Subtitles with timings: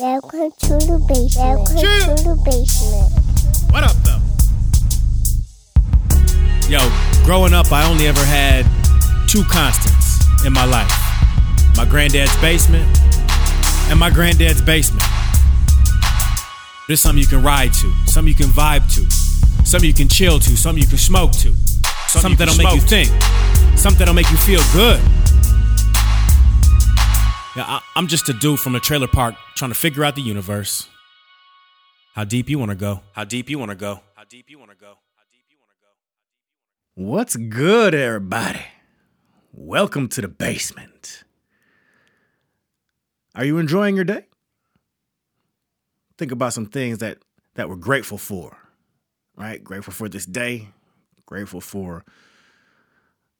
[0.00, 1.58] Welcome to the basement.
[1.58, 2.16] Welcome Chill.
[2.16, 3.10] to the basement.
[3.72, 4.22] What up, though?
[6.70, 6.78] Yo,
[7.24, 8.62] growing up, I only ever had
[9.26, 10.92] two constants in my life
[11.76, 12.86] my granddad's basement
[13.90, 15.04] and my granddad's basement.
[16.86, 19.10] There's something you can ride to, something you can vibe to,
[19.66, 21.52] something you can chill to, something you can smoke to,
[22.06, 23.08] something, you that'll make you think,
[23.76, 25.00] something that'll make you feel good.
[27.58, 30.22] Yeah, I, I'm just a dude from a trailer park trying to figure out the
[30.22, 30.88] universe.
[32.14, 33.00] How deep you want to go?
[33.14, 34.00] How deep you want to go?
[34.14, 34.86] How deep you want to go?
[34.86, 37.04] How deep you want to go?
[37.04, 38.60] What's good, everybody?
[39.52, 41.24] Welcome to the basement.
[43.34, 44.26] Are you enjoying your day?
[46.16, 47.18] Think about some things that
[47.56, 48.56] that we're grateful for,
[49.36, 49.64] right?
[49.64, 50.68] Grateful for this day,
[51.26, 52.04] grateful for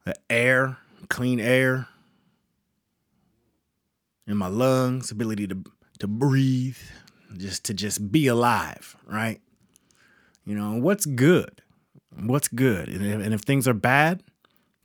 [0.03, 1.87] the air, clean air
[4.29, 5.63] in my lungs, ability to
[5.99, 6.77] to breathe,
[7.35, 9.41] just to just be alive, right?
[10.45, 11.61] You know, what's good?
[12.17, 12.87] What's good?
[12.87, 14.23] And if, and if things are bad,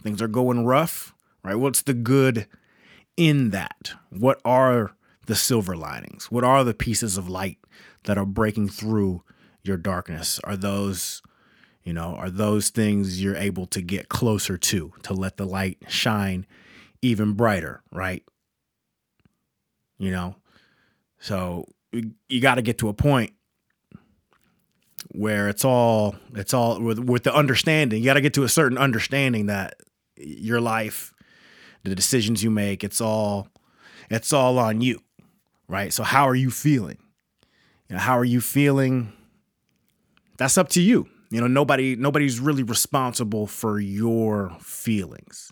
[0.02, 1.54] things are going rough, right?
[1.54, 2.48] What's the good
[3.16, 3.92] in that?
[4.10, 4.96] What are
[5.26, 6.32] the silver linings?
[6.32, 7.58] What are the pieces of light
[8.04, 9.22] that are breaking through
[9.62, 10.40] your darkness?
[10.42, 11.22] Are those,
[11.84, 15.78] you know, are those things you're able to get closer to, to let the light
[15.86, 16.44] shine
[17.02, 18.24] even brighter, right?
[20.04, 20.36] You know,
[21.18, 23.32] so you- got to get to a point
[25.12, 28.00] where it's all it's all with with the understanding.
[28.00, 29.74] You got to get to a certain understanding that
[30.16, 31.14] your life
[31.84, 33.48] the decisions you make it's all
[34.10, 35.00] it's all on you
[35.68, 35.92] right?
[35.92, 36.98] So how are you feeling?
[37.88, 39.12] You know how are you feeling?
[40.36, 41.08] That's up to you.
[41.30, 45.50] You know nobody nobody's really responsible for your feelings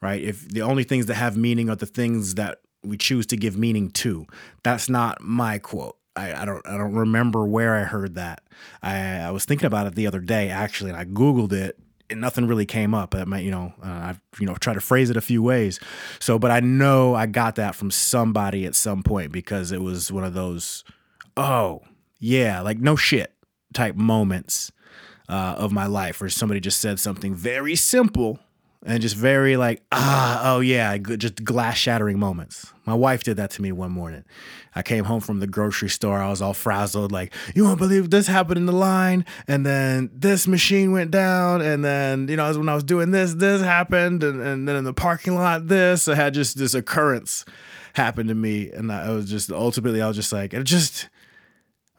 [0.00, 0.22] right?
[0.22, 3.56] If the only things that have meaning are the things that we choose to give
[3.56, 4.26] meaning to
[4.62, 8.42] that's not my quote I, I don't I don't remember where I heard that.
[8.82, 11.78] I, I was thinking about it the other day actually, and I googled it,
[12.10, 13.14] and nothing really came up.
[13.14, 15.78] I might you know uh, I've you know tried to phrase it a few ways.
[16.18, 20.10] So, but I know I got that from somebody at some point because it was
[20.10, 20.84] one of those
[21.36, 21.82] oh
[22.18, 23.32] yeah like no shit
[23.72, 24.72] type moments
[25.28, 28.40] uh, of my life where somebody just said something very simple
[28.86, 32.72] and just very like ah oh yeah just glass shattering moments.
[32.86, 34.24] My wife did that to me one morning.
[34.74, 38.10] I came home from the grocery store i was all frazzled like you won't believe
[38.10, 42.56] this happened in the line and then this machine went down and then you know
[42.56, 46.06] when i was doing this this happened and, and then in the parking lot this.
[46.06, 47.44] I had just this occurrence
[47.94, 51.08] happen to me and i was just ultimately i was just like it just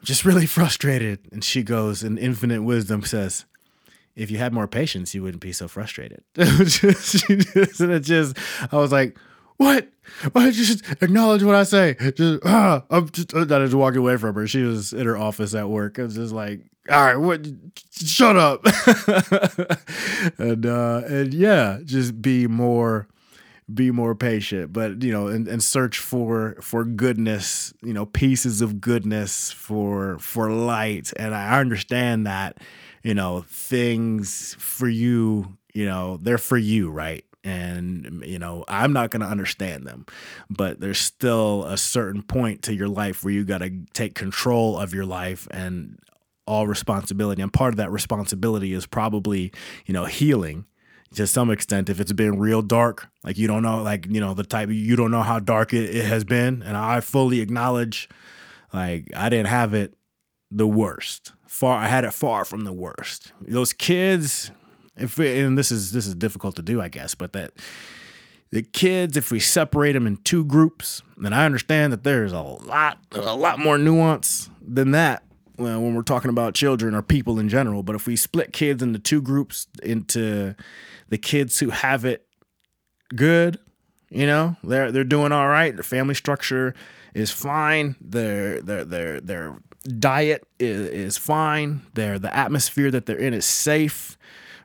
[0.04, 1.20] just really frustrated.
[1.32, 3.46] And she goes in infinite wisdom says
[4.16, 6.24] if you had more patience, you wouldn't be so frustrated.
[6.36, 8.38] Just, just, just,
[8.72, 9.18] I was like,
[9.60, 9.90] what?
[10.32, 11.96] Why don't you just acknowledge what I say?
[12.16, 14.48] Just, ah, I'm just, I just walking away from her.
[14.48, 16.00] She was in her office at work.
[16.00, 17.46] I was just like, all right, what?
[17.92, 18.66] Shut up.
[20.40, 23.08] and, uh, and yeah, just be more,
[23.72, 28.62] be more patient, but you know, and, and search for, for goodness, you know, pieces
[28.62, 31.12] of goodness for, for light.
[31.18, 32.58] And I understand that,
[33.04, 37.24] you know, things for you, you know, they're for you, right?
[37.44, 40.06] And, you know, I'm not going to understand them,
[40.50, 44.78] but there's still a certain point to your life where you got to take control
[44.78, 46.00] of your life and
[46.46, 47.42] all responsibility.
[47.42, 49.54] And part of that responsibility is probably,
[49.86, 50.66] you know, healing
[51.16, 54.34] to some extent if it's been real dark like you don't know like you know
[54.34, 58.08] the type you don't know how dark it, it has been and i fully acknowledge
[58.74, 59.96] like i didn't have it
[60.52, 63.34] the worst far i had it far from the worst.
[63.42, 64.52] Those kids
[64.96, 67.52] if we, and this is this is difficult to do i guess but that
[68.52, 72.42] the kids if we separate them in two groups then i understand that there's a
[72.42, 75.24] lot a lot more nuance than that
[75.58, 77.84] well, when we're talking about children or people in general.
[77.84, 80.56] But if we split kids into two groups into
[81.10, 82.26] the kids who have it
[83.16, 83.60] good
[84.10, 86.74] you know they're they're doing all right their family structure
[87.14, 91.82] is fine their their diet is, is fine.
[91.94, 94.18] Their the atmosphere that they're in is safe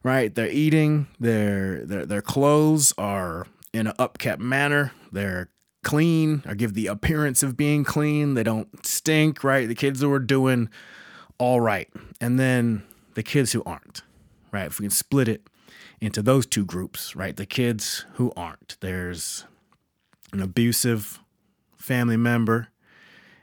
[0.05, 0.33] right?
[0.33, 1.09] They're eating.
[1.19, 4.93] Their their their clothes are in an upkept manner.
[5.11, 5.49] They're
[5.83, 6.45] clean.
[6.47, 8.35] Or give the appearance of being clean.
[8.35, 9.67] They don't stink right?
[9.67, 10.69] The kids who are doing
[11.39, 11.89] all right.
[12.21, 12.85] And then
[13.15, 14.03] the kids who aren't
[14.53, 14.67] right?
[14.67, 15.49] If we can split it
[16.01, 17.37] into those two groups right?
[17.37, 18.77] The kids who aren't.
[18.81, 19.45] There's
[20.33, 21.19] an abusive
[21.77, 22.69] family member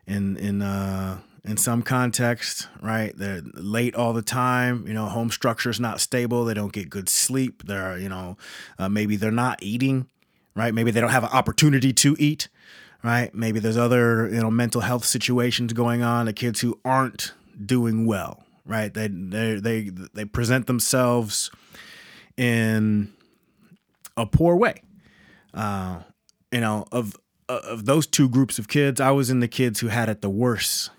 [0.08, 3.18] in in uh in some context, right?
[3.18, 4.86] They're late all the time.
[4.88, 6.46] You know, home structure is not stable.
[6.46, 7.64] They don't get good sleep.
[7.66, 8.38] They're, you know,
[8.78, 10.08] uh, maybe they're not eating,
[10.56, 10.74] right?
[10.74, 12.48] Maybe they don't have an opportunity to eat,
[13.04, 13.34] right?
[13.34, 17.34] Maybe there's other, you know, mental health situations going on, the kids who aren't
[17.64, 18.94] doing well, right?
[18.94, 21.50] They they they they present themselves
[22.38, 23.12] in
[24.16, 24.84] a poor way.
[25.56, 26.02] Uh,
[26.52, 27.16] you know, of
[27.50, 30.30] of those two groups of kids, I was in the kids who had it the
[30.30, 30.92] worst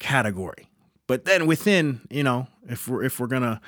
[0.00, 0.68] category.
[1.06, 3.60] But then within, you know, if we're if we're gonna,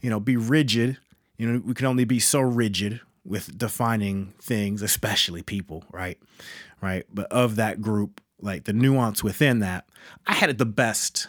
[0.00, 0.98] you know, be rigid,
[1.36, 6.18] you know, we can only be so rigid with defining things, especially people, right?
[6.80, 7.04] Right.
[7.12, 9.86] But of that group, like the nuance within that,
[10.26, 11.28] I had it the best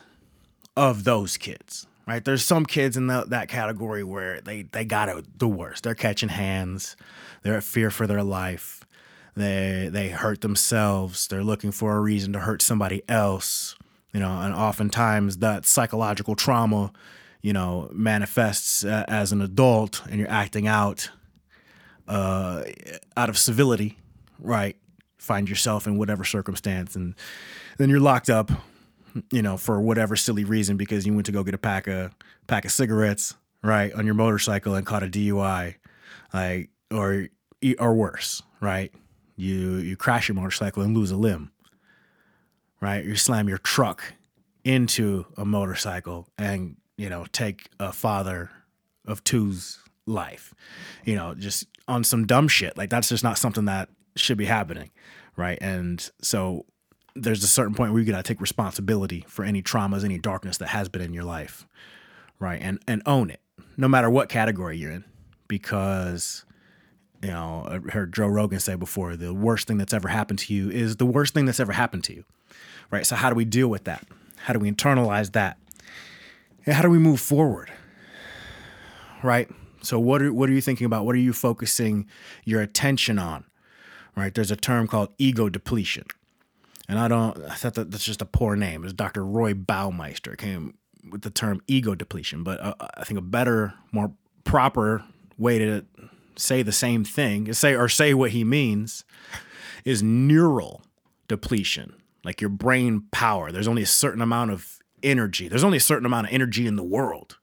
[0.76, 1.88] of those kids.
[2.06, 2.24] Right.
[2.24, 5.84] There's some kids in the, that category where they, they got it the worst.
[5.84, 6.98] They're catching hands.
[7.44, 8.84] They're at fear for their life.
[9.36, 11.28] They they hurt themselves.
[11.28, 13.76] They're looking for a reason to hurt somebody else.
[14.14, 16.92] You know, and oftentimes that psychological trauma,
[17.42, 21.10] you know, manifests uh, as an adult, and you're acting out
[22.08, 22.64] uh,
[23.18, 23.98] out of civility,
[24.40, 24.76] right?
[25.18, 27.16] Find yourself in whatever circumstance, and
[27.78, 28.52] then you're locked up,
[29.32, 32.14] you know, for whatever silly reason because you went to go get a pack of
[32.46, 33.34] pack of cigarettes,
[33.64, 35.76] right, on your motorcycle and caught a DUI,
[36.34, 37.30] like or
[37.80, 38.92] or worse, right?
[39.38, 41.52] You you crash your motorcycle and lose a limb,
[42.84, 43.06] right?
[43.06, 44.14] You slam your truck
[44.66, 48.52] into a motorcycle and you know take a father
[49.08, 50.54] of two's life,
[51.06, 52.78] you know, just on some dumb shit.
[52.78, 53.88] Like that's just not something that
[54.18, 54.92] should be happening,
[55.38, 55.58] right?
[55.62, 56.66] And so
[57.16, 60.68] there's a certain point where you gotta take responsibility for any traumas, any darkness that
[60.68, 61.66] has been in your life,
[62.38, 62.62] right?
[62.62, 63.40] And and own it,
[63.78, 65.06] no matter what category you're in,
[65.48, 66.44] because
[67.24, 70.54] you know, I heard Joe Rogan say before, the worst thing that's ever happened to
[70.54, 72.26] you is the worst thing that's ever happened to you,
[72.92, 73.06] right?
[73.06, 74.06] So how do we deal with that?
[74.38, 75.58] How do we internalize that?
[76.66, 77.72] And how do we move forward,
[79.24, 79.50] right?
[79.82, 81.06] So what are what are you thinking about?
[81.06, 82.08] What are you focusing
[82.44, 83.46] your attention on?
[84.16, 84.34] Right?
[84.34, 86.06] There's a term called ego depletion.
[86.88, 88.84] And I don't I thought that that's just a poor name.
[88.84, 89.26] It's Dr.
[89.26, 90.76] Roy Baumeister came
[91.10, 94.12] with the term ego depletion, but uh, I think a better, more
[94.44, 95.04] proper
[95.38, 95.86] way to
[96.40, 99.04] say the same thing, say or say what he means
[99.86, 100.84] is neural
[101.28, 101.96] depletion.
[102.24, 103.52] Like your brain power.
[103.52, 105.50] There's only a certain amount of energy.
[105.50, 107.38] There's only a certain amount of energy in the world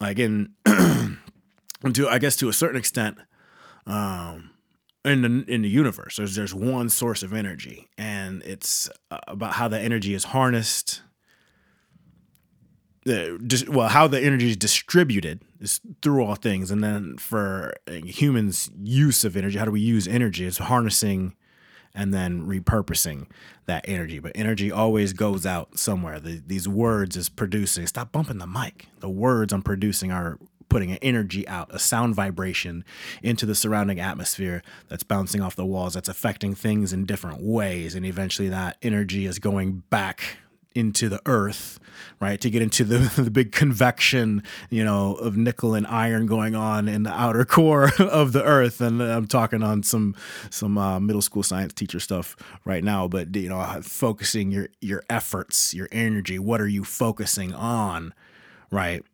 [0.00, 3.18] like in to I guess to a certain extent,
[3.86, 4.50] um,
[5.04, 9.54] in the in the universe, there's there's one source of energy, and it's uh, about
[9.54, 11.02] how the energy is harnessed.
[13.06, 19.24] Well, how the energy is distributed is through all things, and then for humans' use
[19.24, 20.46] of energy, how do we use energy?
[20.46, 21.34] It's harnessing
[21.94, 23.26] and then repurposing
[23.66, 24.18] that energy.
[24.18, 26.18] But energy always goes out somewhere.
[26.18, 27.86] The, these words is producing.
[27.86, 28.88] Stop bumping the mic.
[29.00, 32.84] The words I'm producing are putting an energy out, a sound vibration
[33.22, 37.94] into the surrounding atmosphere that's bouncing off the walls, that's affecting things in different ways.
[37.94, 40.38] And eventually that energy is going back
[40.74, 41.78] into the earth,
[42.20, 42.40] right?
[42.40, 46.88] To get into the, the big convection, you know, of nickel and iron going on
[46.88, 48.80] in the outer core of the earth.
[48.80, 50.14] And I'm talking on some
[50.50, 55.02] some uh, middle school science teacher stuff right now, but you know, focusing your your
[55.08, 58.14] efforts, your energy, what are you focusing on,
[58.70, 59.04] right?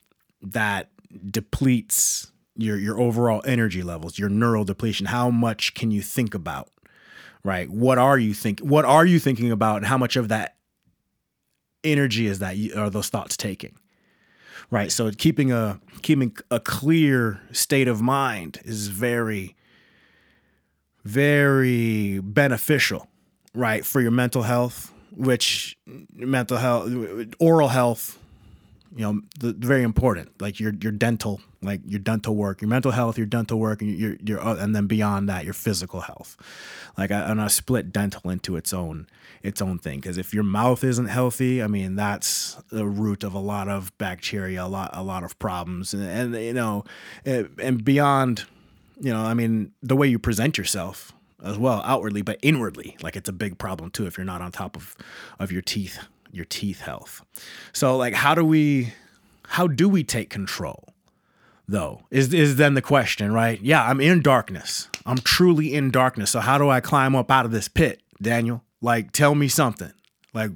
[0.43, 0.91] That
[1.31, 5.07] depletes your your overall energy levels, your neural depletion.
[5.07, 6.69] How much can you think about?
[7.43, 7.71] Right?
[7.71, 10.57] What are you think what are you thinking about and how much of that
[11.85, 13.75] energy is that you, are those thoughts taking
[14.71, 14.93] right?
[14.93, 19.57] So keeping a keeping a clear state of mind is very
[21.05, 23.09] very beneficial
[23.55, 25.77] right for your mental health which
[26.15, 26.91] mental health
[27.39, 28.19] oral health
[28.95, 32.91] you know the, very important like your your dental like your dental work your mental
[32.91, 36.37] health your dental work and your your uh, and then beyond that your physical health.
[36.99, 39.07] Like I, and I split dental into its own
[39.43, 43.33] its own thing because if your mouth isn't healthy i mean that's the root of
[43.33, 45.95] a lot of bacteria a lot a lot of problems.
[45.95, 46.85] And, and you know
[47.25, 48.45] and beyond
[49.01, 53.17] you know i mean the way you present yourself as well outwardly but inwardly like
[53.17, 54.95] it's a big problem too if you're not on top of
[55.39, 55.99] of your teeth
[56.33, 57.25] your teeth health
[57.73, 58.93] so like how do we
[59.47, 60.95] how do we take control
[61.69, 66.31] though is is then the question right yeah i'm in darkness i'm truly in darkness
[66.31, 69.93] so how do i climb up out of this pit daniel like, tell me something.
[70.33, 70.51] Like,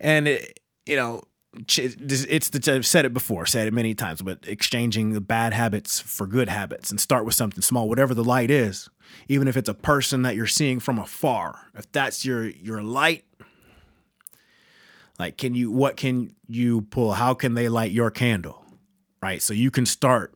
[0.00, 1.22] and it, you know,
[1.66, 5.98] it's the I've said it before, said it many times, but exchanging the bad habits
[5.98, 8.88] for good habits and start with something small, whatever the light is,
[9.28, 11.70] even if it's a person that you're seeing from afar.
[11.74, 13.24] If that's your your light,
[15.18, 17.12] like can you what can you pull?
[17.12, 18.64] How can they light your candle?
[19.22, 19.42] Right?
[19.42, 20.34] So you can start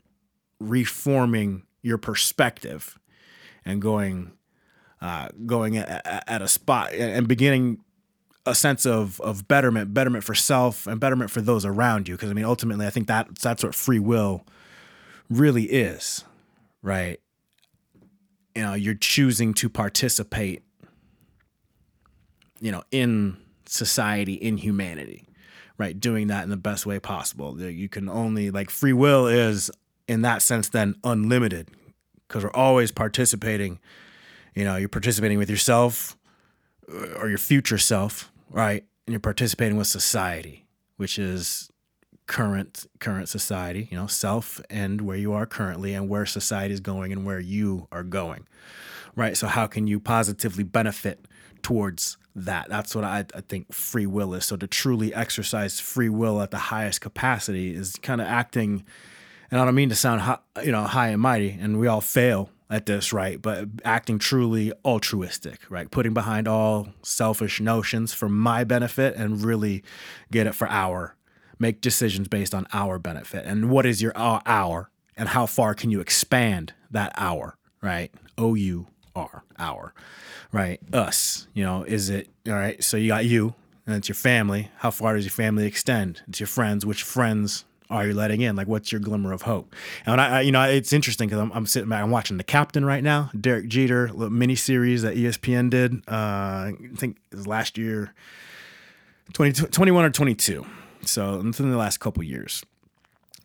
[0.59, 2.99] reforming your perspective
[3.65, 4.33] and going
[5.01, 7.79] uh, going at, at a spot and beginning
[8.47, 12.15] a sense of of betterment, betterment for self and betterment for those around you.
[12.15, 14.45] Because I mean, ultimately, I think that that's what free will
[15.31, 16.25] really is,
[16.83, 17.21] right?
[18.55, 20.62] You know, you're choosing to participate,
[22.61, 23.39] you know, in
[23.73, 25.26] society, in humanity,
[25.79, 25.99] right?
[25.99, 27.61] Doing that in the best way possible.
[27.61, 29.71] You can only like free will is
[30.07, 31.71] in that sense then unlimited
[32.29, 33.79] because we're always participating.
[34.55, 36.17] You know, you're participating with yourself
[36.93, 38.85] uh, or your future self, right?
[39.07, 41.71] And you're participating with society, which is
[42.26, 46.81] current current society, you know, self and where you are currently and where society is
[46.81, 48.47] going and where you are going.
[49.14, 49.37] Right?
[49.37, 51.26] So how can you positively benefit
[51.62, 52.69] towards that?
[52.69, 54.45] That's what I, I think free will is.
[54.45, 58.85] So to truly exercise free will at the highest capacity is kind of acting
[59.53, 62.01] and I don't mean to sound high, you know high and mighty, and we all
[62.01, 63.41] fail at this, right?
[63.41, 65.91] But acting truly altruistic, right?
[65.91, 69.85] Putting behind all selfish notions for my benefit and really
[70.31, 71.17] get it for our
[71.59, 73.45] make decisions based on our benefit.
[73.45, 78.11] And what is your uh, our and how far can you expand that our, right?
[78.39, 79.95] O U R, our,
[80.52, 80.81] right?
[80.92, 82.83] Us, you know, is it all right?
[82.83, 83.54] So you got you
[83.87, 84.71] and it's your family.
[84.78, 86.23] How far does your family extend?
[86.28, 86.87] It's your friends.
[86.87, 88.57] Which friends are you letting in?
[88.57, 89.75] Like, what's your glimmer of hope?
[90.07, 92.45] And I, I you know, it's interesting because I'm, I'm, sitting back, I'm watching The
[92.45, 95.97] Captain right now, Derek Jeter little mini series that ESPN did.
[96.09, 98.14] Uh, I think it was last year,
[99.35, 100.64] 20, 21 or 22.
[101.04, 102.62] So within the last couple years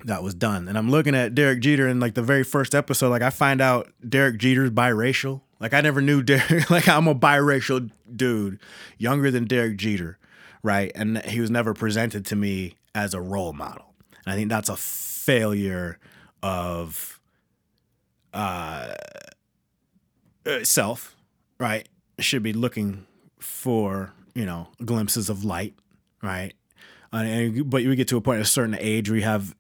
[0.05, 0.67] that was done.
[0.67, 3.09] And I'm looking at Derek Jeter in like the very first episode.
[3.09, 5.41] Like I find out Derek Jeter's biracial.
[5.60, 6.70] Like I never knew Derek.
[6.70, 8.60] Like I'm a biracial dude,
[8.98, 10.18] younger than Derek Jeter,
[10.64, 10.92] right?
[10.96, 13.94] And he was never presented to me as a role model.
[14.26, 16.00] And I think that's a failure
[16.44, 17.20] of
[18.34, 18.94] uh,
[20.46, 21.16] uh, self,
[21.60, 21.88] right?
[22.20, 23.06] Should be looking
[23.40, 25.76] for, you know, glimpses of light,
[26.22, 26.54] right?
[27.12, 29.56] and, but you get to a point at a certain age where you have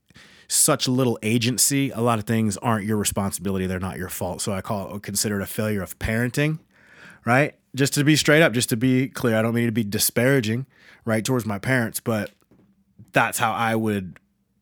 [0.47, 1.91] such little agency.
[1.91, 4.41] A lot of things aren't your responsibility; they're not your fault.
[4.41, 6.59] So I call it consider it a failure of parenting,
[7.25, 7.55] right?
[7.75, 10.65] Just to be straight up, just to be clear, I don't mean to be disparaging,
[11.05, 12.31] right, towards my parents, but
[13.11, 14.19] that's how I would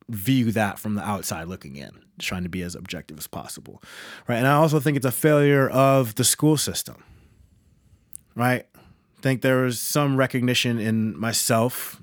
[0.08, 3.82] view that from the outside looking in, trying to be as objective as possible.
[4.28, 4.36] Right.
[4.36, 7.02] And I also think it's a failure of the school system.
[8.34, 8.66] Right.
[9.22, 12.00] Think there was some recognition in myself.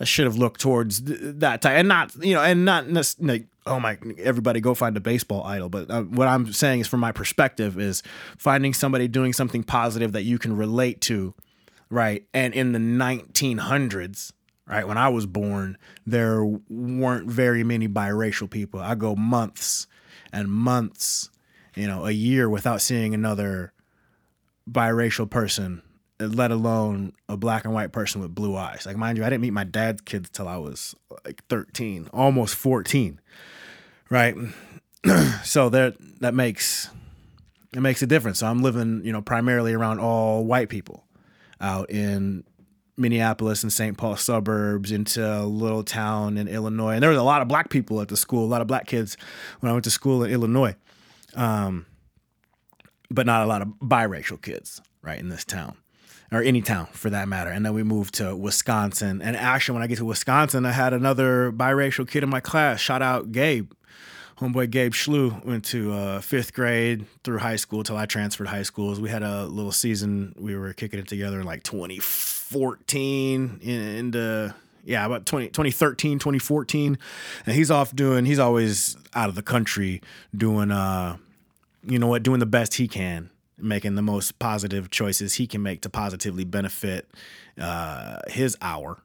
[0.00, 2.86] I should have looked towards that type and not, you know, and not
[3.18, 5.68] like, oh my, everybody go find a baseball idol.
[5.68, 8.02] But uh, what I'm saying is from my perspective is
[8.36, 11.34] finding somebody doing something positive that you can relate to.
[11.90, 12.26] Right.
[12.34, 14.32] And in the 1900s,
[14.68, 14.86] right?
[14.86, 18.80] When I was born, there weren't very many biracial people.
[18.80, 19.86] I go months
[20.32, 21.30] and months,
[21.74, 23.72] you know, a year without seeing another
[24.70, 25.82] biracial person,
[26.20, 28.84] let alone a black and white person with blue eyes.
[28.86, 30.94] Like, mind you, I didn't meet my dad's kids till I was
[31.24, 33.20] like 13, almost 14,
[34.10, 34.34] right?
[35.44, 36.90] so that that makes
[37.72, 38.40] it makes a difference.
[38.40, 41.04] So I'm living, you know, primarily around all white people
[41.60, 42.44] out in
[42.96, 43.96] Minneapolis and St.
[43.96, 46.94] Paul suburbs into a little town in Illinois.
[46.94, 48.86] And there was a lot of black people at the school, a lot of black
[48.86, 49.16] kids
[49.60, 50.74] when I went to school in Illinois.
[51.34, 51.86] Um,
[53.10, 55.76] but not a lot of biracial kids, right, in this town
[56.30, 57.50] or any town for that matter.
[57.50, 59.22] And then we moved to Wisconsin.
[59.22, 62.80] And actually, when I get to Wisconsin, I had another biracial kid in my class.
[62.80, 63.72] Shout out Gabe
[64.40, 68.62] homeboy Gabe Schlu went to uh, fifth grade through high school till I transferred high
[68.62, 69.00] schools.
[69.00, 70.34] We had a little season.
[70.38, 74.54] We were kicking it together in like 2014 in, into
[74.84, 76.98] yeah about 20, 2013 2014
[77.44, 80.00] and he's off doing he's always out of the country
[80.34, 81.16] doing uh
[81.86, 85.62] you know what doing the best he can making the most positive choices he can
[85.62, 87.08] make to positively benefit
[87.60, 89.02] uh his hour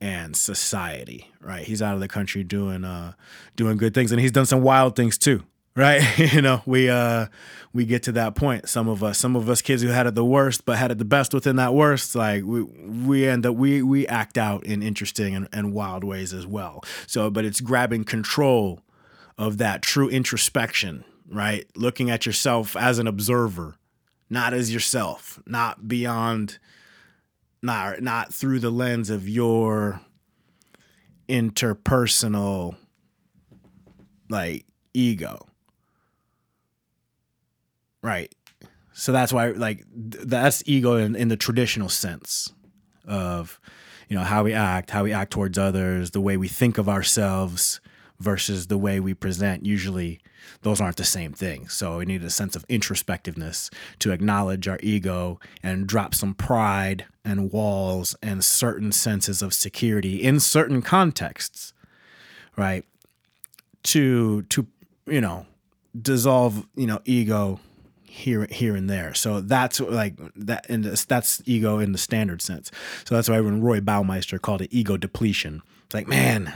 [0.00, 1.66] and society, right?
[1.66, 3.12] He's out of the country doing uh
[3.56, 5.42] doing good things and he's done some wild things too,
[5.76, 6.18] right?
[6.32, 7.26] you know, we uh
[7.72, 8.68] we get to that point.
[8.68, 10.98] Some of us, some of us kids who had it the worst but had it
[10.98, 14.82] the best within that worst, like we we end up we we act out in
[14.82, 16.82] interesting and, and wild ways as well.
[17.06, 18.80] So, but it's grabbing control
[19.36, 21.66] of that true introspection, right?
[21.76, 23.76] Looking at yourself as an observer,
[24.30, 26.58] not as yourself, not beyond
[27.62, 30.00] not not through the lens of your
[31.28, 32.76] interpersonal
[34.28, 35.46] like ego.
[38.02, 38.32] Right.
[38.92, 42.52] So that's why like that's ego in, in the traditional sense
[43.06, 43.60] of
[44.08, 46.88] you know how we act how we act towards others the way we think of
[46.88, 47.80] ourselves
[48.20, 50.20] versus the way we present usually
[50.62, 51.68] those aren't the same thing.
[51.68, 57.04] So we need a sense of introspectiveness to acknowledge our ego and drop some pride
[57.24, 61.74] and walls and certain senses of security in certain contexts
[62.58, 62.84] right?
[63.84, 64.66] To to
[65.06, 65.46] you know
[65.98, 67.60] dissolve you know ego
[68.02, 69.14] here here and there.
[69.14, 72.70] So that's like that and that's ego in the standard sense.
[73.04, 76.52] So that's why when roy baumeister called it ego depletion it's like man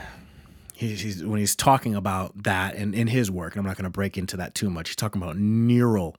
[0.89, 3.89] he's, when he's talking about that and in his work and i'm not going to
[3.89, 6.15] break into that too much he's talking about neural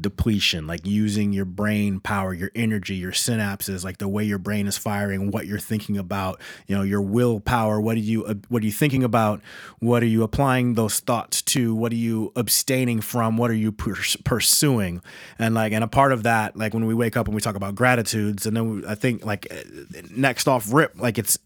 [0.00, 4.66] depletion, like using your brain power, your energy, your synapses, like the way your brain
[4.66, 7.80] is firing, what you're thinking about, you know, your willpower.
[7.80, 9.40] What are you uh, what are you thinking about?
[9.78, 11.74] What are you applying those thoughts to?
[11.74, 13.36] What are you abstaining from?
[13.36, 15.02] What are you pursuing?
[15.38, 17.56] And like, and a part of that, like when we wake up and we talk
[17.56, 21.38] about gratitudes, and then we, I think like uh, next off rip, like it's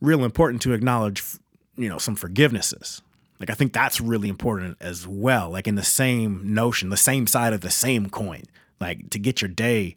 [0.00, 1.22] real important to acknowledge,
[1.76, 3.00] you know, some forgivenesses
[3.38, 5.50] like I think that's really important as well.
[5.50, 8.42] Like in the same notion, the same side of the same coin.
[8.80, 9.96] Like to get your day,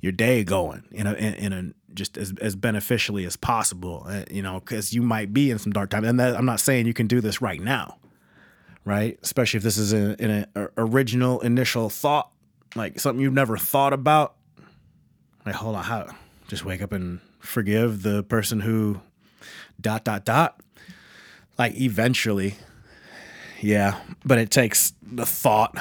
[0.00, 4.04] your day going in a in, a just as as beneficially as possible.
[4.06, 6.60] Uh, you know, because you might be in some dark times, and that, I'm not
[6.60, 7.98] saying you can do this right now,
[8.84, 9.18] right?
[9.22, 10.46] Especially if this is an
[10.76, 12.30] original initial thought,
[12.74, 14.34] like something you've never thought about.
[15.46, 16.08] Like hold on, how?
[16.48, 19.00] Just wake up and forgive the person who
[19.80, 20.60] dot dot dot
[21.60, 22.54] like eventually.
[23.60, 25.76] Yeah, but it takes the thought,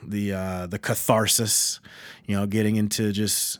[0.00, 1.80] the uh, the catharsis,
[2.26, 3.58] you know, getting into just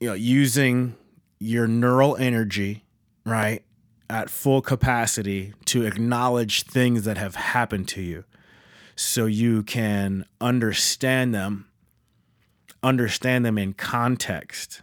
[0.00, 0.96] you know using
[1.38, 2.82] your neural energy,
[3.24, 3.62] right,
[4.10, 8.24] at full capacity to acknowledge things that have happened to you,
[8.96, 11.68] so you can understand them,
[12.82, 14.82] understand them in context,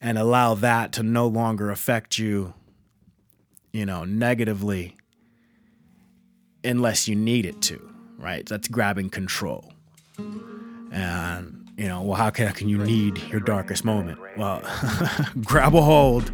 [0.00, 2.54] and allow that to no longer affect you,
[3.72, 4.96] you know, negatively
[6.62, 8.46] unless you need it to, right?
[8.46, 9.72] That's grabbing control.
[10.18, 14.18] And, you know, well, how can, how can you need your darkest moment?
[14.36, 14.62] Well,
[15.42, 16.30] grab a hold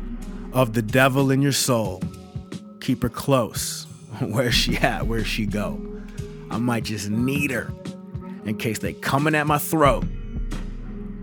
[0.52, 2.02] of the devil in your soul.
[2.80, 3.86] Keep her close.
[4.20, 5.06] Where's she at?
[5.06, 5.80] Where's she go?
[6.50, 7.72] I might just need her
[8.44, 10.04] in case they coming at my throat.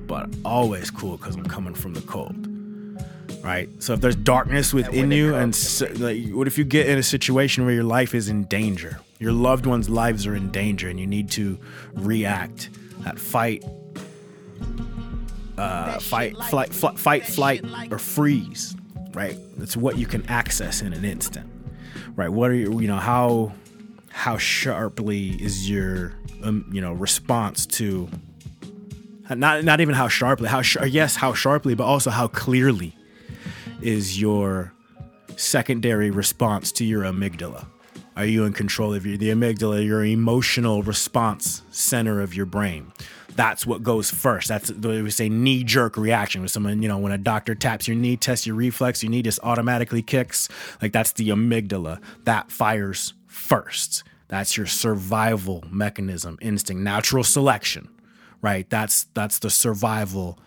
[0.08, 2.55] But always cool because I'm coming from the cold
[3.46, 3.70] right?
[3.78, 7.04] So if there's darkness within you, and so, like, what if you get in a
[7.04, 11.00] situation where your life is in danger, your loved ones' lives are in danger, and
[11.00, 11.60] you need to
[11.94, 12.70] react,
[13.02, 13.64] that fight,
[15.60, 18.76] uh, fight, flight, fl- fight, flight, or freeze,
[19.14, 19.38] right?
[19.58, 21.48] That's what you can access in an instant,
[22.16, 22.30] right?
[22.30, 23.54] What are you, you know, how
[24.10, 28.10] how sharply is your um, you know response to
[29.30, 32.96] not not even how sharply how sh- yes how sharply but also how clearly
[33.86, 34.74] is your
[35.38, 37.68] secondary response to your amygdala.
[38.18, 42.92] Are you in control of your the amygdala, your emotional response center of your brain?
[43.36, 44.48] That's what goes first.
[44.48, 46.42] That's the we say knee jerk reaction.
[46.42, 49.22] When someone, you know, when a doctor taps your knee, tests your reflex, your knee
[49.22, 50.50] just automatically kicks.
[50.82, 54.04] Like that's the amygdala that fires first.
[54.30, 57.90] That's your survival mechanism, instinct, natural selection,
[58.42, 58.68] right?
[58.68, 60.40] That's that's the survival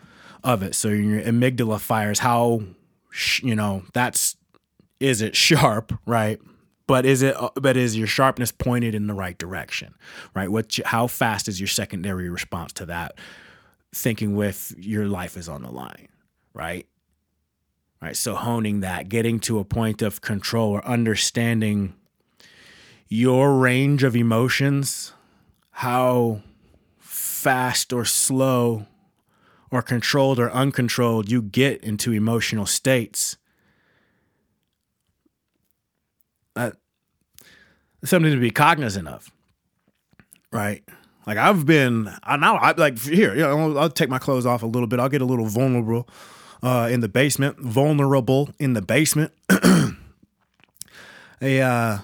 [0.42, 0.74] of it.
[0.74, 2.20] So your amygdala fires.
[2.20, 2.62] How
[3.42, 4.36] you know, that's
[5.00, 6.40] is it sharp, right?
[6.86, 9.94] But is it uh, but is your sharpness pointed in the right direction,
[10.34, 10.50] right?
[10.50, 13.18] What how fast is your secondary response to that?
[13.94, 16.08] Thinking with your life is on the line,
[16.54, 16.86] right?
[18.00, 18.16] Right.
[18.16, 21.94] So honing that, getting to a point of control or understanding
[23.08, 25.12] your range of emotions,
[25.70, 26.42] how
[26.98, 28.86] fast or slow
[29.70, 33.36] or controlled or uncontrolled you get into emotional states.
[36.54, 36.76] That
[38.04, 39.30] something to be cognizant of,
[40.52, 40.82] right?
[41.26, 44.46] Like I've been, I now I like here, you know, I'll, I'll take my clothes
[44.46, 44.98] off a little bit.
[44.98, 46.08] I'll get a little vulnerable
[46.62, 49.32] uh, in the basement, vulnerable in the basement.
[51.42, 51.98] a uh,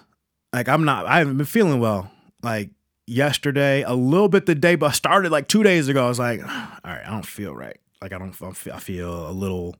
[0.52, 2.10] like I'm not, I haven't been feeling well.
[2.42, 2.70] Like
[3.06, 6.04] yesterday, a little bit the day, but I started like two days ago.
[6.04, 6.48] I was like, all
[6.84, 7.78] right, I don't feel right.
[8.00, 9.76] Like I don't, I feel a little,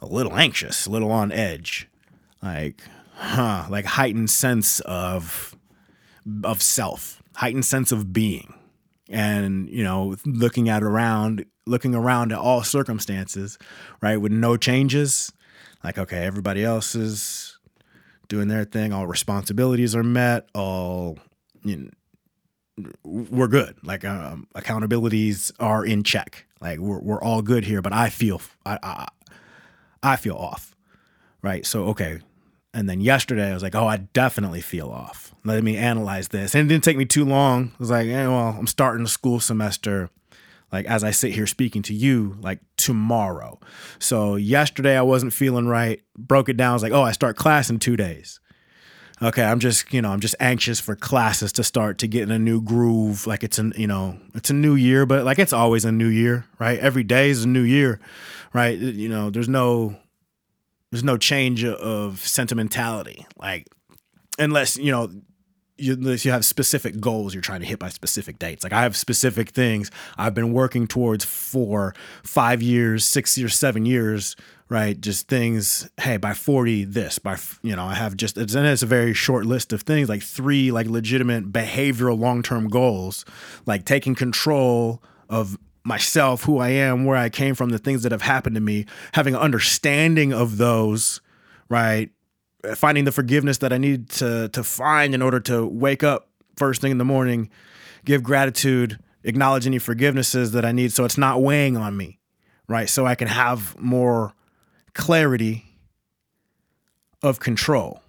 [0.00, 1.88] a little anxious, a little on edge,
[2.42, 2.82] like,
[3.14, 5.54] huh, like heightened sense of,
[6.44, 8.52] of self, heightened sense of being,
[9.08, 13.58] and you know, looking at around, looking around at all circumstances,
[14.00, 15.32] right, with no changes.
[15.84, 17.58] Like, okay, everybody else is
[18.28, 18.92] doing their thing.
[18.92, 20.48] All responsibilities are met.
[20.52, 21.18] All
[21.62, 21.90] you know,
[23.04, 23.76] we're good.
[23.82, 26.46] Like um, accountabilities are in check.
[26.60, 27.82] Like we're we're all good here.
[27.82, 29.08] But I feel I I,
[30.02, 30.74] I feel off,
[31.42, 31.64] right?
[31.66, 32.20] So okay,
[32.76, 35.34] And then yesterday, I was like, oh, I definitely feel off.
[35.44, 36.54] Let me analyze this.
[36.54, 37.68] And it didn't take me too long.
[37.72, 40.10] I was like, eh, well, I'm starting the school semester,
[40.70, 43.58] like as I sit here speaking to you, like tomorrow.
[43.98, 46.02] So yesterday, I wasn't feeling right.
[46.18, 46.72] Broke it down.
[46.72, 48.40] I was like, oh, I start class in two days.
[49.22, 52.30] Okay, I'm just, you know, I'm just anxious for classes to start to get in
[52.30, 53.26] a new groove.
[53.26, 56.08] Like it's an, you know, it's a new year, but like it's always a new
[56.08, 56.78] year, right?
[56.78, 57.98] Every day is a new year,
[58.52, 58.78] right?
[58.78, 59.96] You know, there's no
[60.90, 63.66] there's no change of sentimentality like
[64.38, 65.10] unless you know
[65.76, 68.82] you, unless you have specific goals you're trying to hit by specific dates like i
[68.82, 74.36] have specific things i've been working towards for five years six years seven years
[74.68, 78.66] right just things hey by 40 this by you know i have just it's, and
[78.66, 83.24] it's a very short list of things like three like legitimate behavioral long-term goals
[83.64, 88.10] like taking control of myself, who I am, where I came from, the things that
[88.10, 91.20] have happened to me, having an understanding of those,
[91.68, 92.10] right?
[92.74, 96.80] Finding the forgiveness that I need to to find in order to wake up first
[96.80, 97.48] thing in the morning,
[98.04, 102.18] give gratitude, acknowledge any forgivenesses that I need so it's not weighing on me,
[102.66, 102.88] right?
[102.88, 104.34] So I can have more
[104.96, 105.64] clarity
[107.22, 108.00] of control.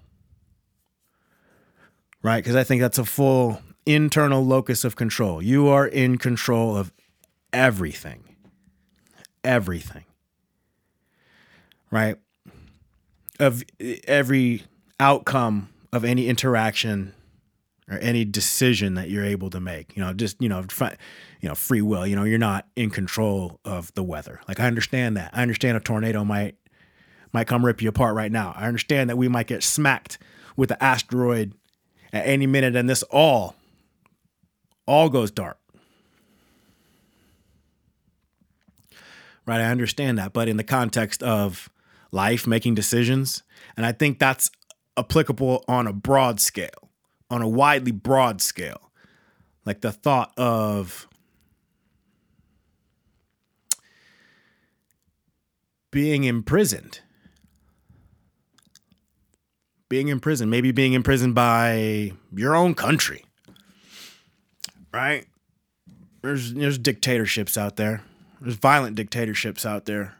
[2.24, 2.44] Right?
[2.44, 5.42] Because I think that's a full internal locus of control.
[5.42, 6.92] You are in control of
[7.54, 8.24] everything.
[9.44, 10.06] Everything.
[11.92, 12.16] Right?
[13.40, 13.64] Of
[14.08, 14.64] every
[15.00, 17.14] outcome of any interaction
[17.90, 19.96] or any decision that you're able to make.
[19.96, 20.66] You know, just, you know,
[21.42, 22.08] you know, free will.
[22.08, 24.42] You know, you're not in control of the weather.
[24.48, 25.32] Like I understand that.
[25.34, 26.56] I understand a tornado might
[27.34, 28.54] might come rip you apart right now.
[28.56, 30.18] I understand that we might get smacked
[30.56, 31.54] with an asteroid
[32.14, 33.56] at any minute and this all
[34.86, 35.58] all goes dark.
[39.48, 39.62] right?
[39.62, 41.72] I understand that, but in the context of
[42.12, 43.42] life, making decisions,
[43.76, 44.52] and I think that's
[44.98, 46.92] applicable on a broad scale,
[47.32, 48.92] on a widely broad scale.
[49.66, 51.08] Like the thought of
[55.92, 57.02] being imprisoned.
[59.90, 63.24] Being imprisoned, maybe being imprisoned by your own country.
[64.94, 65.26] Right?
[66.22, 68.04] There's there's dictatorships out there.
[68.42, 70.16] There's violent dictatorships out there.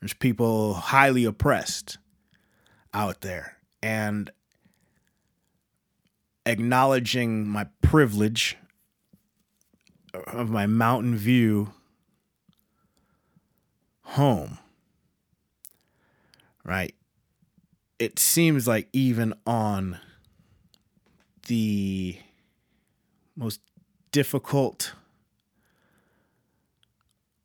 [0.00, 1.98] There's people highly oppressed
[2.92, 3.56] out there.
[3.82, 4.30] And
[6.44, 8.56] acknowledging my privilege
[10.12, 11.72] of my mountain view
[14.02, 14.58] home,
[16.64, 16.94] right?
[18.02, 20.00] It seems like even on
[21.46, 22.18] the
[23.36, 23.60] most
[24.10, 24.94] difficult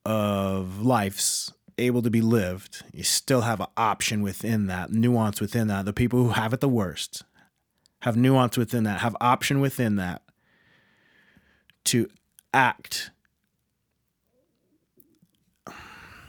[0.04, 5.68] of lives able to be lived, you still have an option within that, nuance within
[5.68, 5.86] that.
[5.86, 7.22] The people who have it the worst
[8.00, 10.24] have nuance within that, have option within that
[11.84, 12.10] to
[12.52, 13.12] act.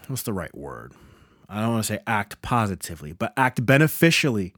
[0.07, 0.93] What's the right word?
[1.49, 4.55] I don't want to say act positively, but act beneficially.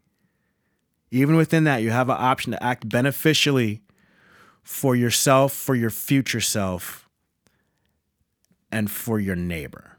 [1.11, 3.83] Even within that, you have an option to act beneficially
[4.63, 7.09] for yourself, for your future self,
[8.73, 9.99] and for your neighbor.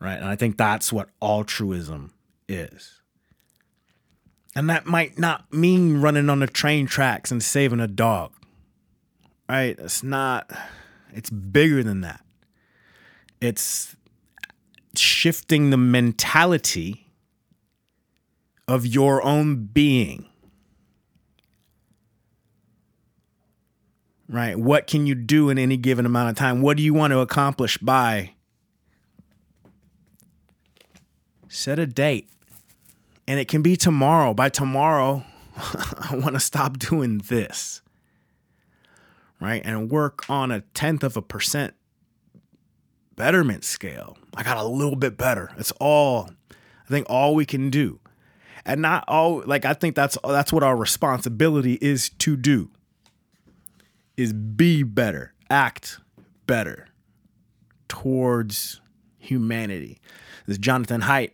[0.00, 0.16] Right?
[0.16, 2.12] And I think that's what altruism
[2.48, 3.00] is.
[4.56, 8.32] And that might not mean running on the train tracks and saving a dog.
[9.48, 9.76] Right?
[9.78, 10.50] It's not,
[11.12, 12.24] it's bigger than that.
[13.40, 13.96] It's
[14.98, 17.10] shifting the mentality
[18.66, 20.26] of your own being
[24.28, 24.58] right?
[24.58, 26.62] What can you do in any given amount of time?
[26.62, 28.32] What do you want to accomplish by?
[31.48, 32.28] Set a date.
[33.26, 34.34] And it can be tomorrow.
[34.34, 35.24] By tomorrow,
[35.56, 37.80] I want to stop doing this.
[39.40, 39.62] Right?
[39.64, 41.74] And work on a tenth of a percent
[43.16, 44.16] betterment scale.
[44.36, 45.50] I got a little bit better.
[45.56, 48.00] It's all I think all we can do.
[48.66, 52.70] And not all like I think that's that's what our responsibility is to do
[54.16, 55.98] is be better, act
[56.46, 56.88] better
[57.88, 58.80] towards
[59.18, 59.98] humanity.
[60.46, 61.32] As Jonathan Haidt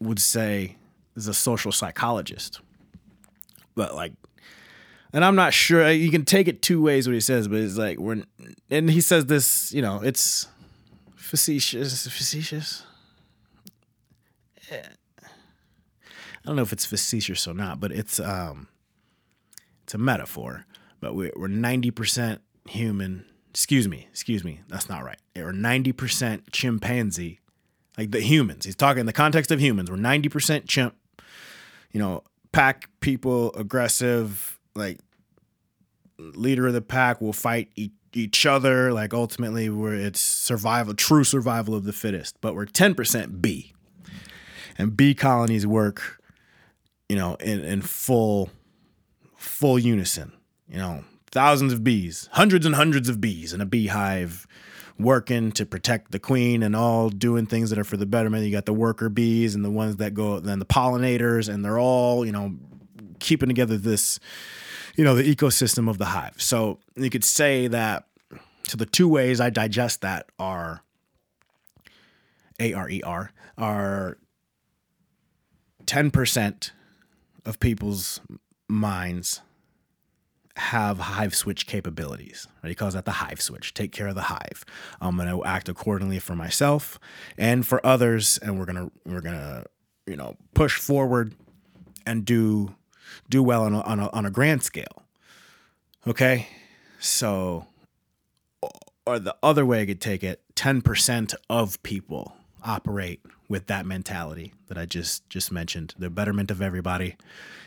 [0.00, 0.76] would say,
[1.16, 2.60] is a social psychologist.
[3.74, 4.12] But like,
[5.12, 7.76] and I'm not sure you can take it two ways what he says, but it's
[7.76, 8.22] like we're
[8.70, 10.46] and he says this, you know, it's
[11.28, 12.84] facetious, facetious.
[14.70, 14.86] I
[16.44, 18.68] don't know if it's facetious or not, but it's um,
[19.82, 20.66] it's a metaphor
[21.00, 22.38] but we're, 90%
[22.68, 23.24] human.
[23.50, 25.18] Excuse me, excuse me, that's not right.
[25.34, 27.40] We're 90% chimpanzee,
[27.96, 28.64] like the humans.
[28.64, 29.90] He's talking in the context of humans.
[29.90, 30.94] We're 90% chimp,
[31.92, 34.98] you know, pack people, aggressive, like
[36.18, 38.92] leader of the pack will fight e- each other.
[38.92, 42.40] Like ultimately, where it's survival, true survival of the fittest.
[42.40, 43.72] But we're ten percent bee,
[44.76, 46.20] and bee colonies work,
[47.08, 48.50] you know, in in full
[49.36, 50.32] full unison.
[50.68, 54.46] You know, thousands of bees, hundreds and hundreds of bees in a beehive
[54.98, 58.44] working to protect the queen and all doing things that are for the betterment.
[58.44, 61.78] You got the worker bees and the ones that go, then the pollinators, and they're
[61.78, 62.56] all, you know,
[63.20, 64.18] keeping together this,
[64.96, 66.34] you know, the ecosystem of the hive.
[66.42, 68.07] So you could say that.
[68.68, 70.82] So the two ways I digest that are
[72.60, 74.18] A R E R are
[75.86, 76.72] ten percent
[77.44, 78.20] of people's
[78.68, 79.40] minds
[80.56, 82.48] have hive switch capabilities.
[82.62, 82.70] Right?
[82.70, 83.74] He calls that the hive switch.
[83.74, 84.64] Take care of the hive.
[85.00, 86.98] I'm to act accordingly for myself
[87.36, 89.64] and for others, and we're gonna we're gonna
[90.06, 91.34] you know push forward
[92.04, 92.74] and do
[93.30, 95.04] do well on a, on a, on a grand scale.
[96.06, 96.48] Okay,
[96.98, 97.66] so
[99.08, 103.86] or the other way I could take it, ten percent of people operate with that
[103.86, 107.16] mentality that I just just mentioned, the betterment of everybody,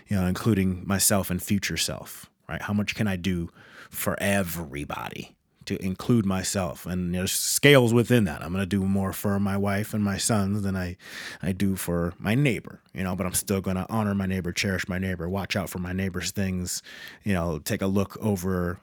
[0.07, 2.61] you know, including myself and future self right?
[2.61, 3.49] How much can I do
[3.89, 6.85] for everybody to include myself?
[6.85, 8.43] And there's scales within that.
[8.43, 10.97] I'm going to do more for my wife and my sons than I,
[11.41, 14.51] I do for my neighbor, you know, but I'm still going to honor my neighbor,
[14.51, 16.83] cherish my neighbor, watch out for my neighbor's things,
[17.23, 18.79] you know, take a look over,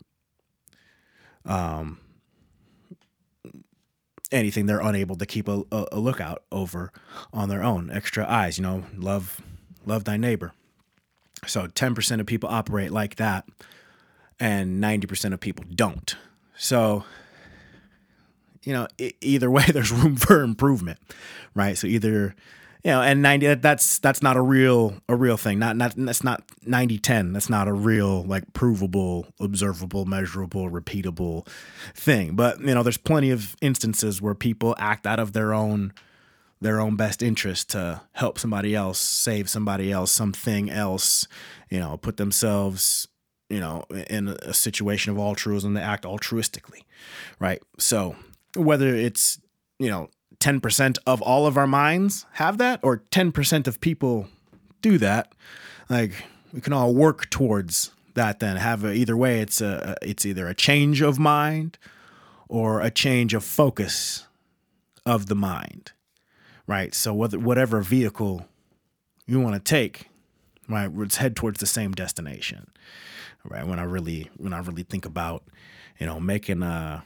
[1.44, 1.98] um,
[4.30, 6.92] anything they're unable to keep a, a, lookout over
[7.32, 9.40] on their own extra eyes you know love
[9.86, 10.52] love thy neighbor
[11.46, 13.46] so 10% of people operate like that,
[14.40, 16.16] and 90% of people don't.
[16.56, 17.04] So,
[18.62, 18.88] you know,
[19.20, 20.98] either way, there's room for improvement,
[21.54, 21.76] right?
[21.76, 22.34] So either,
[22.84, 25.58] you know, and 90 that's that's not a real a real thing.
[25.58, 27.32] Not not that's not 90 10.
[27.32, 31.46] That's not a real like provable, observable, measurable, repeatable
[31.94, 32.36] thing.
[32.36, 35.92] But, you know, there's plenty of instances where people act out of their own
[36.60, 41.26] their own best interest to help somebody else, save somebody else, something else,
[41.70, 43.06] you know, put themselves,
[43.48, 46.82] you know, in a situation of altruism, they act altruistically,
[47.38, 47.62] right?
[47.78, 48.16] So
[48.56, 49.40] whether it's,
[49.78, 50.10] you know,
[50.40, 54.28] 10% of all of our minds have that or 10% of people
[54.80, 55.32] do that,
[55.88, 56.12] like
[56.52, 60.48] we can all work towards that then have a, either way it's a it's either
[60.48, 61.78] a change of mind
[62.48, 64.26] or a change of focus
[65.06, 65.92] of the mind
[66.68, 66.94] right?
[66.94, 68.46] So whether, whatever vehicle
[69.26, 70.08] you want to take,
[70.68, 72.70] right, let's head towards the same destination,
[73.42, 73.66] right?
[73.66, 75.42] When I really when I really think about,
[75.98, 77.02] you know, making a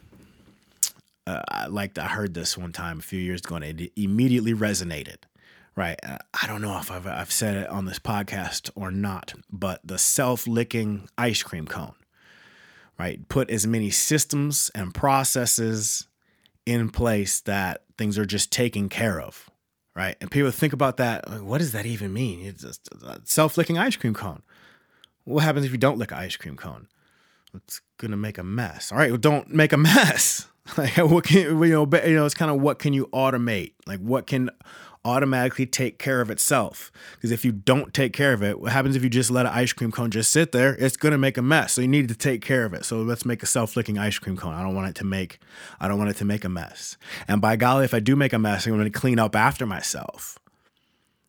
[1.27, 5.19] uh, like I heard this one time a few years ago, and it immediately resonated.
[5.75, 9.33] Right, uh, I don't know if I've I've said it on this podcast or not,
[9.51, 11.95] but the self-licking ice cream cone.
[12.99, 16.07] Right, put as many systems and processes
[16.67, 19.51] in place that things are just taken care of
[19.95, 20.17] right?
[20.21, 21.29] And people think about that.
[21.29, 22.45] Like, what does that even mean?
[22.45, 24.43] It's a self-licking ice cream cone.
[25.25, 26.89] What happens if you don't lick an ice cream cone?
[27.55, 28.93] It's gonna make a mess.
[28.93, 30.49] All right, well, don't make a mess.
[30.77, 31.87] like what can you know?
[31.87, 33.73] But, You know, it's kind of what can you automate?
[33.87, 34.51] Like what can
[35.05, 36.93] automatically take care of itself.
[37.15, 39.53] Because if you don't take care of it, what happens if you just let an
[39.53, 40.77] ice cream cone just sit there?
[40.79, 41.73] It's gonna make a mess.
[41.73, 42.85] So you need to take care of it.
[42.85, 44.55] So let's make a self-licking ice cream cone.
[44.55, 45.39] I don't want it to make
[45.81, 46.97] I don't want it to make a mess.
[47.27, 50.39] And by golly, if I do make a mess, I'm gonna clean up after myself.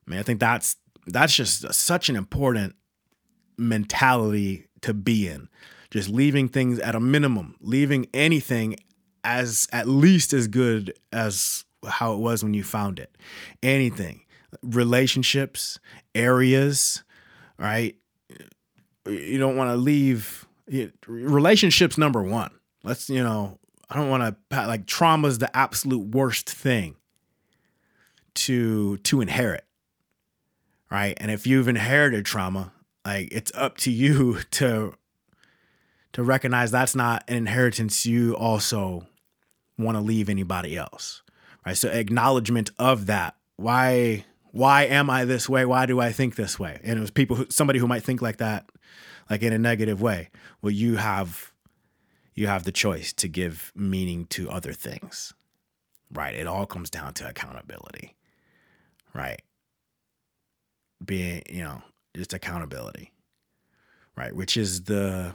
[0.08, 0.76] I mean, I think that's
[1.08, 2.76] that's just such an important
[3.58, 5.50] mentality to be in.
[5.94, 8.78] Just leaving things at a minimum, leaving anything
[9.24, 13.16] as at least as good as how it was when you found it.
[13.62, 14.22] Anything,
[14.64, 15.80] relationships,
[16.16, 17.04] areas,
[17.60, 17.96] right?
[19.06, 20.48] You don't want to leave
[21.06, 22.50] relationships number one.
[22.84, 26.96] Let's, you know, I don't want to like trauma is the absolute worst thing
[28.34, 29.66] to to inherit.
[30.90, 31.16] Right?
[31.18, 32.72] And if you've inherited trauma,
[33.06, 34.96] like it's up to you to
[36.14, 39.08] to recognize that's not an inheritance you also
[39.78, 41.24] want to leave anybody else
[41.66, 41.78] right?
[41.78, 43.36] So acknowledgement of that.
[43.58, 45.66] Why why am i this way?
[45.66, 46.80] Why do i think this way?
[46.84, 48.70] And it was people who, somebody who might think like that
[49.30, 50.30] like in a negative way.
[50.62, 51.52] Well you have
[52.36, 55.34] you have the choice to give meaning to other things
[56.12, 56.36] right?
[56.36, 58.16] It all comes down to accountability
[59.14, 59.42] right?
[61.04, 61.82] Being you know
[62.16, 63.12] just accountability
[64.16, 64.36] right?
[64.36, 65.34] Which is the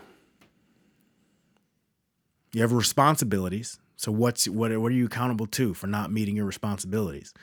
[2.53, 6.47] you have responsibilities so what's what what are you accountable to for not meeting your
[6.47, 7.35] responsibilities?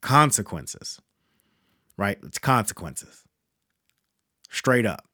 [0.00, 1.00] Consequences.
[1.98, 2.18] Right?
[2.22, 3.24] It's consequences.
[4.48, 5.04] straight up.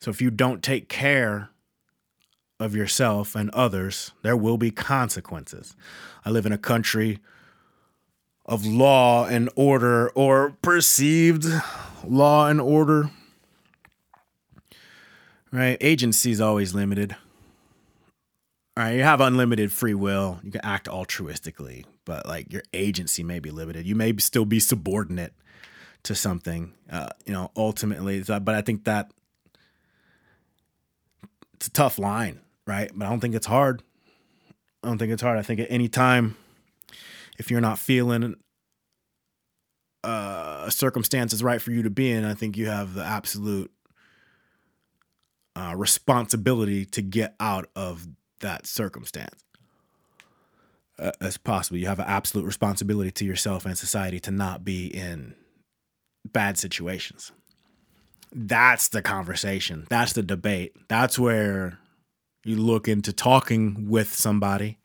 [0.00, 1.50] So if you don't take care
[2.58, 5.76] of yourself and others, there will be consequences.
[6.24, 7.18] I live in a country
[8.46, 11.44] of law and order or perceived
[12.02, 13.10] law and order.
[15.52, 15.76] Right?
[15.82, 17.14] Agency is always limited.
[18.78, 20.38] All right, you have unlimited free will.
[20.44, 23.86] You can act altruistically, but like your agency may be limited.
[23.86, 25.34] You may still be subordinate
[26.04, 28.22] to something, uh, you know, ultimately.
[28.22, 29.10] But I think that
[31.54, 32.38] it's a tough line,
[32.68, 32.88] right?
[32.94, 33.82] But I don't think it's hard.
[34.84, 35.40] I don't think it's hard.
[35.40, 36.36] I think at any time,
[37.36, 38.36] if you're not feeling
[40.04, 43.02] uh, a circumstance is right for you to be in, I think you have the
[43.02, 43.72] absolute
[45.56, 48.06] uh, responsibility to get out of
[48.40, 49.44] that circumstance
[50.98, 51.78] uh, as possible.
[51.78, 55.34] You have an absolute responsibility to yourself and society to not be in
[56.24, 57.32] bad situations.
[58.32, 59.86] That's the conversation.
[59.88, 60.74] That's the debate.
[60.88, 61.78] That's where
[62.44, 64.78] you look into talking with somebody,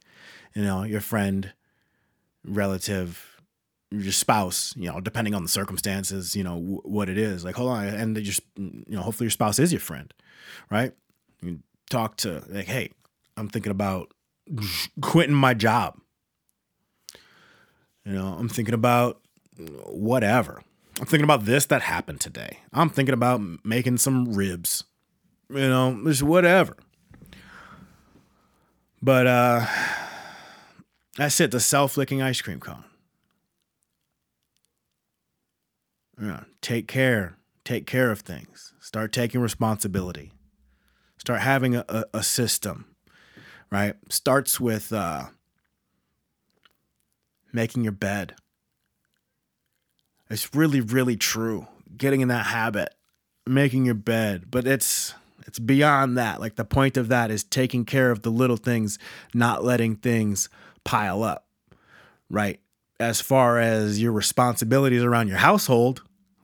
[0.56, 1.52] you know, your friend,
[2.46, 3.42] relative,
[3.92, 7.44] your spouse, you know, depending on the circumstances, you know, w- what it is.
[7.44, 7.86] Like, hold on.
[7.86, 10.14] And just, you know, hopefully your spouse is your friend,
[10.72, 10.94] right?
[11.42, 12.92] You talk to, like, hey,
[13.38, 14.14] I'm thinking about
[15.02, 16.00] quitting my job.
[18.06, 19.22] You know, I'm thinking about
[19.58, 20.62] whatever.
[21.00, 22.60] I'm thinking about this that happened today.
[22.72, 24.84] I'm thinking about making some ribs.
[25.50, 26.76] You know, just whatever.
[29.02, 29.66] But uh
[31.18, 32.84] that's it, the self-licking ice cream cone.
[36.22, 37.38] Yeah, take care.
[37.64, 38.74] Take care of things.
[38.80, 40.32] Start taking responsibility.
[41.18, 42.93] Start having a, a, a system,
[43.74, 43.96] right?
[44.10, 45.26] Starts with uh,
[47.52, 48.36] making your bed.
[50.30, 51.66] It's really, really true.
[51.98, 52.94] Getting in that habit,
[53.48, 55.16] making your bed, but it's
[55.48, 56.40] it's beyond that.
[56.40, 59.00] Like the point of that is taking care of the little things,
[59.34, 60.50] not letting things
[60.84, 61.48] pile up,
[62.30, 62.60] right?
[63.00, 66.04] As far as your responsibilities around your household,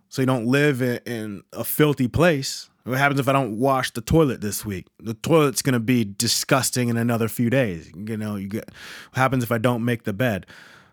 [0.10, 2.70] so you don't live in, in a filthy place.
[2.90, 4.88] What happens if I don't wash the toilet this week?
[5.00, 7.92] The toilet's gonna be disgusting in another few days.
[7.96, 8.72] You know, you get
[9.12, 10.48] what happens if I don't make the bed?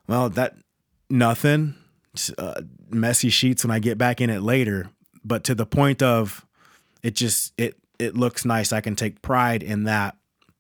[0.07, 0.57] Well, that
[1.09, 1.75] nothing.
[2.39, 4.89] Uh, messy sheets when I get back in it later,
[5.23, 6.47] but to the point of
[7.03, 8.73] it just it it looks nice.
[8.73, 10.17] I can take pride in that.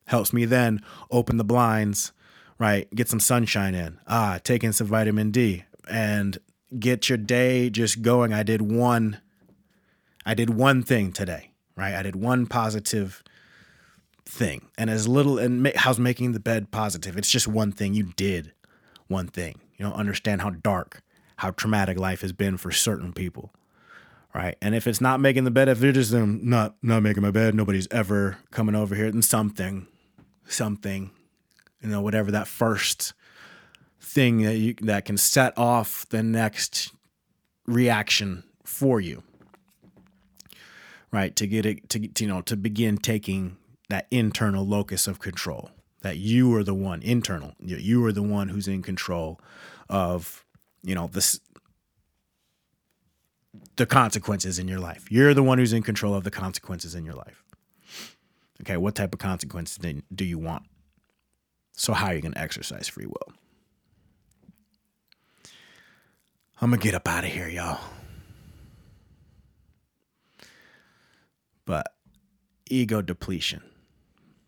[0.07, 2.13] Helps me then open the blinds,
[2.59, 2.89] right?
[2.95, 3.99] Get some sunshine in.
[4.07, 6.39] Ah, take in some vitamin D and
[6.79, 8.33] get your day just going.
[8.33, 9.21] I did one
[10.27, 11.95] I did one thing today, right?
[11.95, 13.23] I did one positive
[14.25, 14.69] thing.
[14.77, 17.17] And as little and ma- how's making the bed positive?
[17.17, 18.53] It's just one thing you did.
[19.07, 19.61] One thing.
[19.77, 21.03] You don't understand how dark,
[21.37, 23.53] how traumatic life has been for certain people.
[24.35, 24.57] Right.
[24.61, 27.31] And if it's not making the bed, if they're just um, not not making my
[27.31, 29.87] bed, nobody's ever coming over here, then something,
[30.47, 31.11] something,
[31.81, 33.15] you know, whatever that first
[34.01, 36.93] thing that you that can set off the next
[37.67, 39.23] reaction for you
[41.13, 43.57] right to get it to, to you know to begin taking
[43.89, 45.71] that internal locus of control
[46.03, 49.41] that you are the one internal you, you are the one who's in control
[49.89, 50.45] of
[50.83, 51.41] you know this
[53.77, 55.11] the consequences in your life.
[55.11, 57.43] You're the one who's in control of the consequences in your life.
[58.63, 59.79] Okay what type of consequences
[60.15, 60.65] do you want?
[61.73, 63.33] So how are you going to exercise free will?
[66.59, 67.79] I'm gonna get up out of here, y'all.
[71.67, 71.93] But
[72.71, 73.63] ego depletion.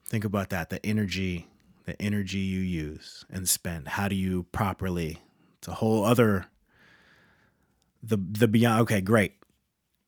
[0.06, 0.70] Think about that.
[0.70, 1.48] The energy,
[1.84, 3.88] the energy you use and spend.
[3.88, 5.18] How do you properly?
[5.58, 6.46] It's a whole other.
[8.02, 8.82] The the beyond.
[8.82, 9.34] Okay, great.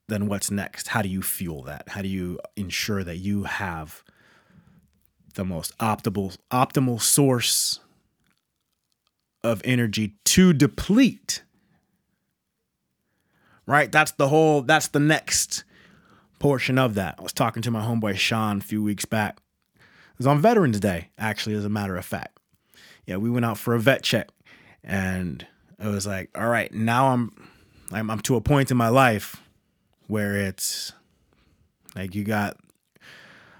[0.07, 0.89] Then what's next?
[0.89, 1.89] How do you fuel that?
[1.89, 4.03] How do you ensure that you have
[5.35, 7.79] the most optimal optimal source
[9.43, 11.43] of energy to deplete?
[13.71, 13.91] right?
[13.91, 15.63] That's the whole, that's the next
[16.41, 17.15] portion of that.
[17.19, 19.39] I was talking to my homeboy Sean a few weeks back.
[19.75, 22.39] It was on Veterans Day, actually, as a matter of fact.
[23.05, 24.29] Yeah, we went out for a vet check
[24.83, 25.45] and
[25.79, 27.31] it was like, all right, now I'm,
[27.91, 29.41] I'm, I'm to a point in my life
[30.07, 30.93] where it's
[31.95, 32.57] like you got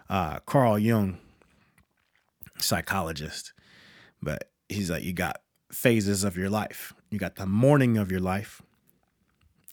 [0.09, 1.17] uh, Carl Jung,
[2.57, 3.53] psychologist,
[4.21, 5.41] but he's like, you got
[5.71, 6.93] phases of your life.
[7.09, 8.61] You got the morning of your life,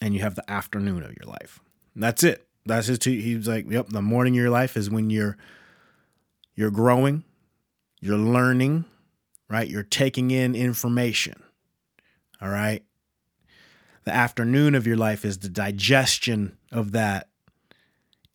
[0.01, 1.61] and you have the afternoon of your life.
[1.95, 2.48] And that's it.
[2.69, 2.99] That's his.
[2.99, 5.37] Two, he was like, "Yep, the morning of your life is when you're
[6.55, 7.25] you're growing,
[8.01, 8.85] you're learning,
[9.49, 9.69] right?
[9.69, 11.43] You're taking in information.
[12.41, 12.83] All right.
[14.05, 17.29] the afternoon of your life is the digestion of that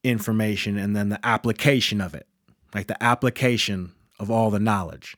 [0.04, 2.28] information and then the application of it,
[2.76, 5.18] like the application of all the knowledge.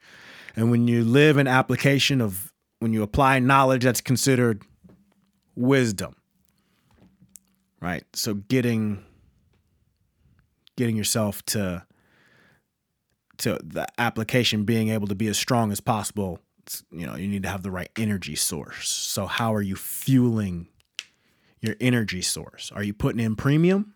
[0.55, 4.61] And when you live in application of, when you apply knowledge, that's considered
[5.55, 6.15] wisdom,
[7.81, 8.03] right?
[8.13, 9.03] So getting,
[10.75, 11.85] getting yourself to,
[13.37, 16.39] to the application being able to be as strong as possible
[16.91, 18.89] you know you need to have the right energy source.
[18.89, 20.67] So how are you fueling
[21.61, 22.71] your energy source?
[22.73, 23.93] Are you putting in premium?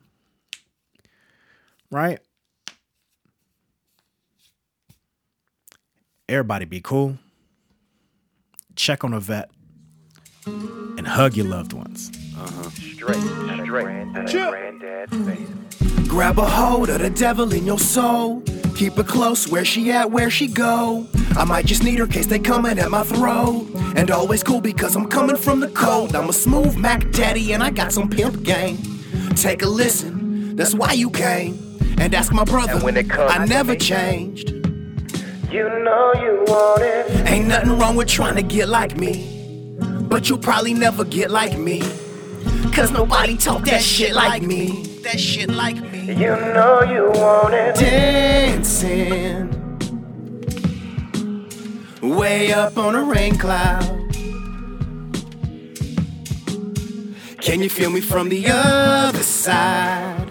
[1.92, 2.20] Right?
[6.28, 7.18] Everybody be cool.
[8.76, 9.50] Check on a vet
[10.46, 12.12] and hug your loved ones
[12.72, 13.68] Straight, straight, out of
[14.32, 16.08] granddad's face.
[16.08, 18.42] Grab a hold of the devil in your soul.
[18.76, 21.08] Keep her close where she at, where she go.
[21.36, 23.68] I might just need her case they coming at my throat.
[23.96, 26.16] And always cool because I'm coming from the cold.
[26.16, 28.78] I'm a smooth Mac daddy and I got some pimp game.
[29.36, 31.78] Take a listen, that's why you came.
[31.98, 34.50] And ask my brother, And when it comes I never changed.
[35.52, 37.28] You know you want it.
[37.28, 39.78] Ain't nothing wrong with trying to get like me.
[39.80, 41.82] But you'll probably never get like me.
[42.80, 44.84] Cause nobody talk that shit like me.
[45.04, 46.14] That shit like me.
[46.14, 47.76] You know you want it.
[47.76, 49.50] dancing
[52.02, 53.84] way up on a rain cloud.
[57.42, 60.30] Can you feel me from the other side?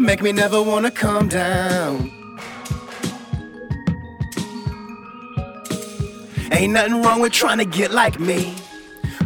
[0.00, 2.10] Make me never wanna come down.
[6.50, 8.56] Ain't nothing wrong with trying to get like me,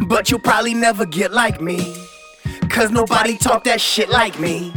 [0.07, 1.95] but you'll probably never get like me.
[2.69, 4.73] Cause nobody talk that shit like me.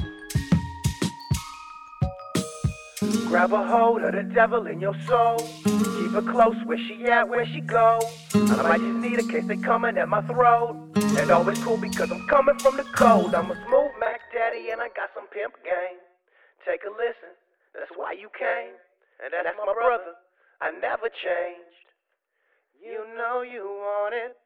[3.26, 5.38] Grab a hold of the devil in your soul.
[5.64, 8.00] Keep her close where she at, where she go.
[8.34, 10.76] I might just need a case they coming at my throat.
[10.96, 13.34] And always cool because I'm coming from the cold.
[13.34, 16.00] I'm a smooth Mac daddy and I got some pimp game.
[16.66, 17.32] Take a listen,
[17.74, 18.74] that's why you came.
[19.22, 20.16] And that's my brother,
[20.60, 21.86] I never changed.
[22.82, 24.36] You know you want it.